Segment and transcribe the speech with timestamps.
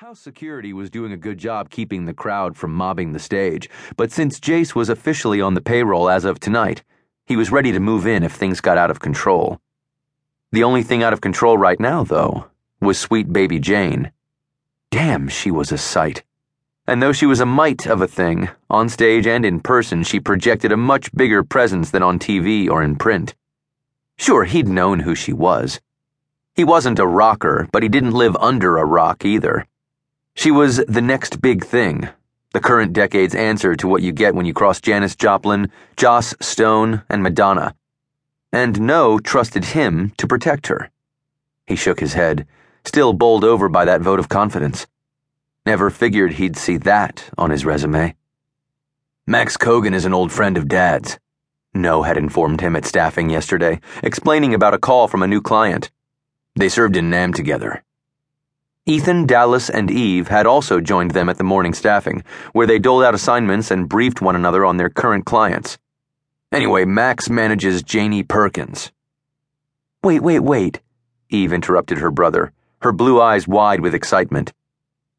[0.00, 4.12] House security was doing a good job keeping the crowd from mobbing the stage, but
[4.12, 6.84] since Jase was officially on the payroll as of tonight,
[7.26, 9.60] he was ready to move in if things got out of control.
[10.52, 12.46] The only thing out of control right now, though,
[12.80, 14.12] was sweet baby Jane.
[14.92, 16.22] Damn, she was a sight.
[16.86, 20.20] And though she was a mite of a thing, on stage and in person, she
[20.20, 23.34] projected a much bigger presence than on TV or in print.
[24.16, 25.80] Sure, he'd known who she was.
[26.54, 29.66] He wasn't a rocker, but he didn't live under a rock either.
[30.38, 32.10] She was the next big thing,
[32.52, 37.02] the current decade's answer to what you get when you cross Janis Joplin, Joss Stone,
[37.10, 37.74] and Madonna.
[38.52, 40.92] And No trusted him to protect her.
[41.66, 42.46] He shook his head,
[42.84, 44.86] still bowled over by that vote of confidence.
[45.66, 48.14] Never figured he'd see that on his resume.
[49.26, 51.18] Max Kogan is an old friend of Dad's.
[51.74, 55.90] No had informed him at staffing yesterday, explaining about a call from a new client.
[56.54, 57.82] They served in NAM together.
[58.88, 62.24] Ethan, Dallas, and Eve had also joined them at the morning staffing,
[62.54, 65.76] where they doled out assignments and briefed one another on their current clients.
[66.52, 68.90] Anyway, Max manages Janey Perkins.
[70.02, 70.80] Wait, wait, wait,
[71.28, 74.54] Eve interrupted her brother, her blue eyes wide with excitement.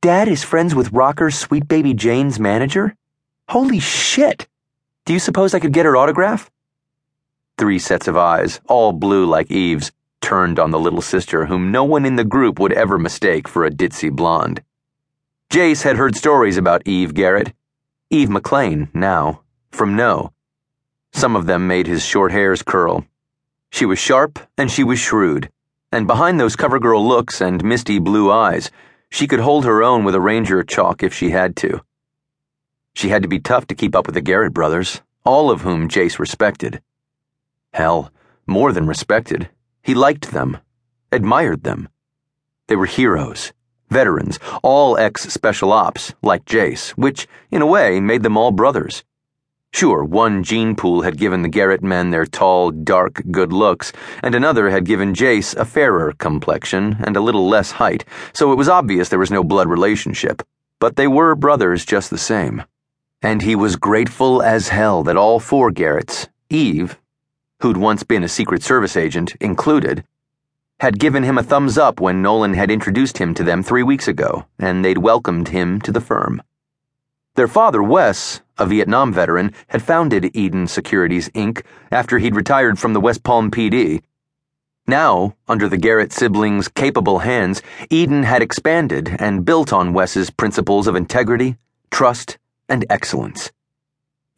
[0.00, 2.96] Dad is friends with Rocker's sweet baby Jane's manager?
[3.50, 4.48] Holy shit!
[5.04, 6.50] Do you suppose I could get her autograph?
[7.58, 11.84] Three sets of eyes, all blue like Eve's, turned on the little sister whom no
[11.84, 14.62] one in the group would ever mistake for a ditzy blonde.
[15.50, 17.52] Jase had heard stories about Eve Garrett,
[18.10, 20.32] Eve McLean now, from No.
[21.12, 23.04] Some of them made his short hairs curl.
[23.70, 25.50] She was sharp and she was shrewd,
[25.92, 28.70] and behind those cover girl looks and misty blue eyes,
[29.10, 31.80] she could hold her own with a ranger chalk if she had to.
[32.94, 35.88] She had to be tough to keep up with the Garrett brothers, all of whom
[35.88, 36.80] Jase respected.
[37.72, 38.12] Hell,
[38.46, 39.48] more than respected.
[39.82, 40.58] He liked them,
[41.10, 41.88] admired them.
[42.68, 43.52] They were heroes,
[43.88, 49.04] veterans, all ex special ops, like Jase, which, in a way, made them all brothers.
[49.72, 54.34] Sure, one gene pool had given the Garrett men their tall, dark, good looks, and
[54.34, 58.68] another had given Jase a fairer complexion and a little less height, so it was
[58.68, 60.42] obvious there was no blood relationship.
[60.80, 62.64] But they were brothers just the same.
[63.22, 66.98] And he was grateful as hell that all four Garretts, Eve,
[67.60, 70.04] who'd once been a Secret Service agent, included,
[70.80, 74.08] had given him a thumbs up when Nolan had introduced him to them three weeks
[74.08, 76.42] ago, and they'd welcomed him to the firm.
[77.34, 81.62] Their father, Wes, a Vietnam veteran, had founded Eden Securities, Inc.
[81.92, 84.02] after he'd retired from the West Palm PD.
[84.86, 90.86] Now, under the Garrett siblings' capable hands, Eden had expanded and built on Wes's principles
[90.86, 91.56] of integrity,
[91.90, 92.38] trust,
[92.68, 93.52] and excellence.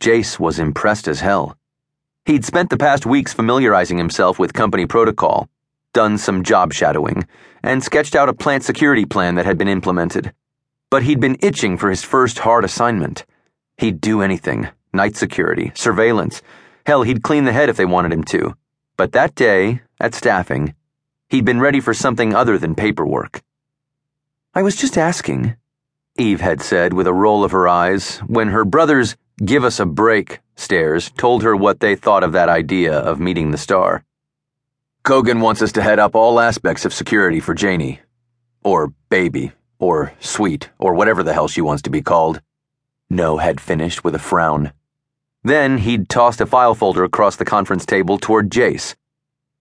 [0.00, 1.56] Jase was impressed as hell.
[2.30, 5.48] He'd spent the past weeks familiarizing himself with company protocol,
[5.92, 7.26] done some job shadowing,
[7.60, 10.32] and sketched out a plant security plan that had been implemented.
[10.90, 13.26] But he'd been itching for his first hard assignment.
[13.78, 16.40] He'd do anything night security, surveillance.
[16.86, 18.54] Hell, he'd clean the head if they wanted him to.
[18.96, 20.76] But that day, at staffing,
[21.30, 23.42] he'd been ready for something other than paperwork.
[24.54, 25.56] I was just asking,
[26.16, 29.86] Eve had said with a roll of her eyes when her brothers give us a
[29.86, 34.04] break stares told her what they thought of that idea of meeting the star.
[35.04, 38.00] Kogan wants us to head up all aspects of security for Janey.
[38.62, 42.42] Or baby, or sweet, or whatever the hell she wants to be called.
[43.08, 44.72] No had finished with a frown.
[45.42, 48.94] Then he'd tossed a file folder across the conference table toward Jase.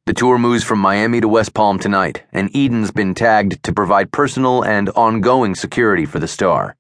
[0.05, 4.11] The tour moves from Miami to West Palm tonight, and Eden's been tagged to provide
[4.11, 6.75] personal and ongoing security for the star.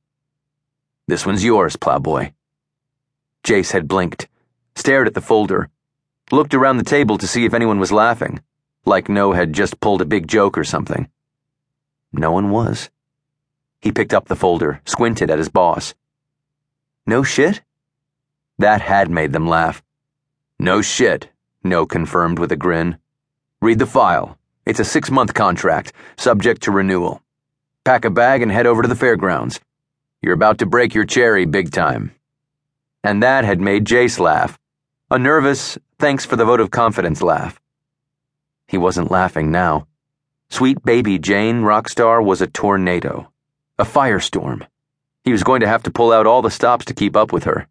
[1.07, 2.31] This one's yours, plowboy.
[3.43, 4.27] Jase had blinked,
[4.75, 5.69] stared at the folder,
[6.31, 8.41] looked around the table to see if anyone was laughing,
[8.85, 11.09] like No had just pulled a big joke or something.
[12.11, 12.89] No one was.
[13.81, 15.93] He picked up the folder, squinted at his boss.
[17.05, 17.61] No shit?
[18.57, 19.81] That had made them laugh.
[20.59, 21.29] No shit,
[21.63, 22.97] No confirmed with a grin.
[23.61, 24.37] Read the file.
[24.65, 27.23] It's a six month contract, subject to renewal.
[27.85, 29.59] Pack a bag and head over to the fairgrounds.
[30.21, 32.13] You're about to break your cherry big time
[33.03, 34.59] and that had made Jase laugh.
[35.09, 37.59] A nervous, thanks for the vote of confidence laugh.
[38.67, 39.87] He wasn't laughing now.
[40.49, 43.31] Sweet baby Jane Rockstar was a tornado,
[43.77, 44.65] a firestorm.
[45.23, 47.43] He was going to have to pull out all the stops to keep up with
[47.45, 47.67] her.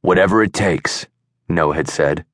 [0.00, 1.06] Whatever it takes,
[1.48, 2.24] Noah had said.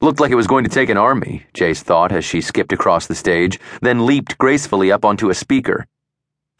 [0.00, 3.06] Looked like it was going to take an army, Jase thought as she skipped across
[3.06, 5.86] the stage, then leaped gracefully up onto a speaker.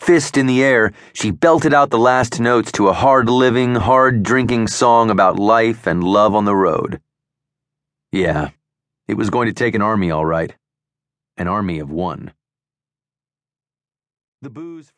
[0.00, 4.22] Fist in the air, she belted out the last notes to a hard living, hard
[4.22, 7.02] drinking song about life and love on the road.
[8.10, 8.48] Yeah,
[9.06, 10.54] it was going to take an army, all right.
[11.36, 12.32] An army of one.
[14.40, 14.88] The booze